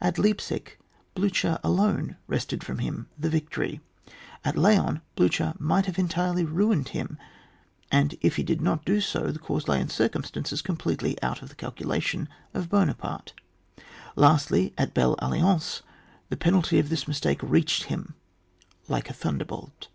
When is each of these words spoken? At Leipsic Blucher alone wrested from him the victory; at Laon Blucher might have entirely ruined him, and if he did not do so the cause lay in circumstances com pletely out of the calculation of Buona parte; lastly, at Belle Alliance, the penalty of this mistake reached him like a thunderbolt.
At 0.00 0.18
Leipsic 0.18 0.76
Blucher 1.14 1.60
alone 1.62 2.16
wrested 2.26 2.64
from 2.64 2.78
him 2.80 3.06
the 3.16 3.30
victory; 3.30 3.80
at 4.44 4.56
Laon 4.58 5.02
Blucher 5.14 5.54
might 5.56 5.86
have 5.86 6.00
entirely 6.00 6.44
ruined 6.44 6.88
him, 6.88 7.16
and 7.92 8.16
if 8.20 8.34
he 8.34 8.42
did 8.42 8.60
not 8.60 8.84
do 8.84 9.00
so 9.00 9.30
the 9.30 9.38
cause 9.38 9.68
lay 9.68 9.80
in 9.80 9.88
circumstances 9.88 10.62
com 10.62 10.78
pletely 10.78 11.16
out 11.22 11.42
of 11.42 11.48
the 11.48 11.54
calculation 11.54 12.28
of 12.54 12.68
Buona 12.68 12.94
parte; 12.94 13.32
lastly, 14.16 14.74
at 14.76 14.94
Belle 14.94 15.14
Alliance, 15.20 15.82
the 16.28 16.36
penalty 16.36 16.80
of 16.80 16.88
this 16.88 17.06
mistake 17.06 17.38
reached 17.40 17.84
him 17.84 18.14
like 18.88 19.08
a 19.08 19.12
thunderbolt. 19.14 19.86